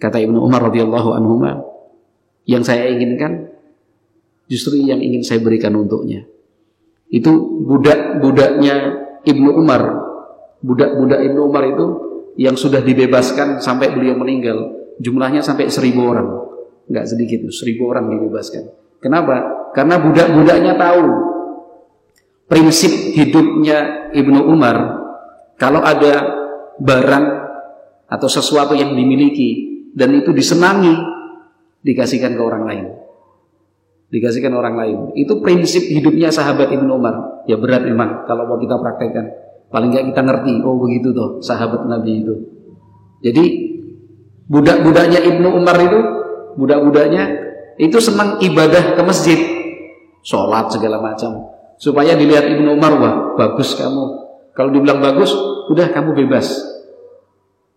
Kata 0.00 0.16
Ibnu 0.24 0.40
Umar 0.40 0.72
radhiyallahu 0.72 1.10
anhu, 1.20 1.44
yang 2.48 2.64
saya 2.64 2.88
inginkan 2.88 3.52
justru 4.48 4.80
yang 4.80 5.04
ingin 5.04 5.20
saya 5.20 5.44
berikan 5.44 5.76
untuknya. 5.76 6.24
Itu 7.12 7.60
budak-budaknya 7.68 8.74
Ibnu 9.24 9.50
Umar. 9.52 10.00
Budak-budak 10.64 11.20
Ibnu 11.28 11.40
Umar 11.44 11.64
itu 11.68 11.84
yang 12.34 12.58
sudah 12.58 12.82
dibebaskan 12.82 13.62
sampai 13.62 13.94
beliau 13.94 14.18
meninggal. 14.18 14.74
Jumlahnya 14.98 15.42
sampai 15.42 15.70
seribu 15.70 16.06
orang. 16.06 16.28
Enggak 16.86 17.06
sedikit, 17.10 17.46
seribu 17.50 17.90
orang 17.90 18.10
dibebaskan. 18.10 18.70
Kenapa? 19.02 19.70
Karena 19.74 19.98
budak-budaknya 20.00 20.74
tahu 20.78 21.04
prinsip 22.46 22.92
hidupnya 23.16 24.10
Ibnu 24.14 24.48
Umar. 24.48 25.02
Kalau 25.58 25.82
ada 25.82 26.14
barang 26.78 27.26
atau 28.10 28.28
sesuatu 28.28 28.74
yang 28.74 28.94
dimiliki 28.94 29.82
dan 29.94 30.14
itu 30.14 30.34
disenangi, 30.34 30.94
dikasihkan 31.82 32.34
ke 32.34 32.42
orang 32.42 32.64
lain 32.66 32.86
dikasihkan 34.14 34.54
orang 34.54 34.78
lain. 34.78 34.98
Itu 35.18 35.42
prinsip 35.42 35.90
hidupnya 35.90 36.30
sahabat 36.30 36.70
Ibnu 36.70 36.86
Umar. 36.86 37.42
Ya 37.50 37.58
berat 37.58 37.82
memang 37.82 38.22
kalau 38.30 38.46
mau 38.46 38.62
kita 38.62 38.78
praktekkan. 38.78 39.26
Paling 39.74 39.90
nggak 39.90 40.06
kita 40.14 40.22
ngerti, 40.22 40.62
oh 40.62 40.78
begitu 40.78 41.10
tuh 41.10 41.42
sahabat 41.42 41.90
Nabi 41.90 42.22
itu. 42.22 42.34
Jadi 43.26 43.44
budak-budaknya 44.46 45.18
Ibnu 45.18 45.50
Umar 45.50 45.74
itu, 45.82 45.98
budak-budaknya 46.54 47.24
itu 47.82 47.98
senang 47.98 48.38
ibadah 48.38 48.94
ke 48.94 49.02
masjid, 49.02 49.34
sholat 50.22 50.70
segala 50.70 51.02
macam, 51.02 51.50
supaya 51.74 52.14
dilihat 52.14 52.46
Ibnu 52.54 52.78
Umar 52.78 53.02
wah 53.02 53.14
bagus 53.34 53.74
kamu. 53.74 54.22
Kalau 54.54 54.70
dibilang 54.70 55.02
bagus, 55.02 55.34
udah 55.66 55.90
kamu 55.90 56.22
bebas. 56.22 56.54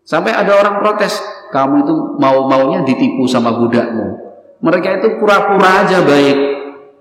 Sampai 0.05 0.37
ada 0.37 0.53
orang 0.53 0.77
protes, 0.77 1.17
kamu 1.49 1.81
itu 1.81 1.93
mau-maunya 2.21 2.85
ditipu 2.85 3.25
sama 3.25 3.57
budakmu. 3.57 4.05
Mereka 4.61 5.01
itu 5.01 5.17
pura-pura 5.17 5.81
aja 5.81 6.05
baik, 6.05 6.37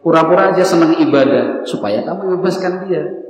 pura-pura 0.00 0.56
aja 0.56 0.64
senang 0.64 0.96
ibadah 0.96 1.68
supaya 1.68 2.00
kamu 2.00 2.40
bebaskan 2.40 2.88
dia, 2.88 3.25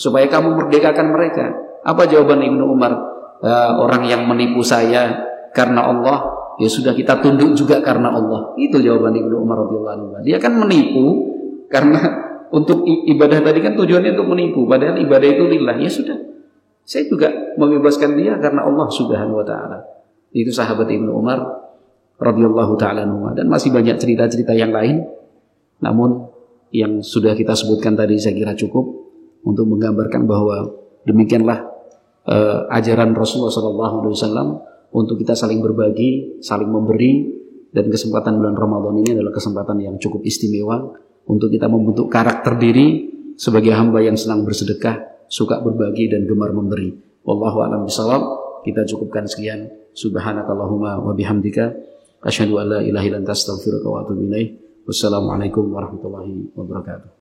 supaya 0.00 0.24
kamu 0.32 0.56
merdekakan 0.56 1.12
mereka. 1.12 1.52
Apa 1.84 2.08
jawaban 2.08 2.40
Ibnu 2.40 2.64
Umar? 2.64 2.96
E, 3.44 3.52
orang 3.76 4.08
yang 4.08 4.24
menipu 4.24 4.64
saya 4.64 5.28
karena 5.52 5.92
Allah, 5.92 6.24
ya 6.56 6.72
sudah 6.72 6.96
kita 6.96 7.20
tunduk 7.20 7.52
juga 7.52 7.84
karena 7.84 8.08
Allah. 8.08 8.56
Itu 8.56 8.80
jawaban 8.80 9.12
Ibnu 9.12 9.36
Umar 9.36 9.60
radhiyallahu 9.68 9.94
anhu. 10.00 10.08
Dia 10.24 10.40
kan 10.40 10.56
menipu 10.56 11.36
karena 11.68 12.00
untuk 12.56 12.88
ibadah 12.88 13.44
tadi 13.44 13.60
kan 13.60 13.76
tujuannya 13.76 14.16
untuk 14.16 14.28
menipu, 14.32 14.64
padahal 14.64 14.96
ibadah 14.96 15.28
itu 15.28 15.44
lillah. 15.44 15.76
Ya 15.76 15.92
sudah. 15.92 16.16
Saya 16.88 17.04
juga 17.06 17.28
membebaskan 17.60 18.16
dia 18.16 18.40
karena 18.40 18.64
Allah 18.64 18.88
Subhanahu 18.88 19.44
wa 19.44 19.46
taala. 19.46 19.84
Itu 20.32 20.48
sahabat 20.48 20.88
Ibnu 20.88 21.12
Umar 21.12 21.44
radhiyallahu 22.16 22.72
taala 22.80 23.04
dan 23.36 23.46
masih 23.52 23.68
banyak 23.68 24.00
cerita-cerita 24.00 24.56
yang 24.56 24.72
lain. 24.72 25.04
Namun 25.84 26.28
yang 26.72 27.04
sudah 27.04 27.36
kita 27.36 27.52
sebutkan 27.52 27.94
tadi 27.94 28.16
saya 28.16 28.36
kira 28.36 28.56
cukup 28.56 29.09
untuk 29.46 29.66
menggambarkan 29.68 30.28
bahwa 30.28 30.68
demikianlah 31.08 31.64
uh, 32.28 32.68
ajaran 32.72 33.16
Rasulullah 33.16 33.52
SAW 33.52 34.64
untuk 34.90 35.16
kita 35.22 35.38
saling 35.38 35.62
berbagi, 35.62 36.42
saling 36.42 36.68
memberi 36.68 37.30
dan 37.70 37.86
kesempatan 37.86 38.38
bulan 38.42 38.56
Ramadan 38.58 38.94
ini 39.00 39.10
adalah 39.14 39.30
kesempatan 39.30 39.78
yang 39.78 39.94
cukup 40.02 40.26
istimewa 40.26 40.90
untuk 41.30 41.48
kita 41.48 41.70
membentuk 41.70 42.10
karakter 42.10 42.58
diri 42.58 43.06
sebagai 43.38 43.72
hamba 43.72 44.02
yang 44.02 44.18
senang 44.18 44.42
bersedekah, 44.42 45.24
suka 45.30 45.62
berbagi 45.62 46.10
dan 46.10 46.26
gemar 46.26 46.50
memberi. 46.50 46.92
Wallahu 47.22 47.62
a'lam 47.62 47.86
bishawab. 47.86 48.22
Kita 48.60 48.84
cukupkan 48.84 49.24
sekian. 49.24 49.72
Subhanakallahumma 49.96 51.00
wa 51.00 51.16
bihamdika 51.16 51.72
Asyhadu 52.20 52.60
an 52.60 52.66
la 52.68 52.80
ilaha 52.84 53.04
illa 53.08 53.18
anta 53.24 53.32
wa 53.32 54.04
atubu 54.04 54.28
ilaik. 54.28 54.84
Wassalamualaikum 54.84 55.72
warahmatullahi 55.72 56.52
wabarakatuh. 56.52 57.10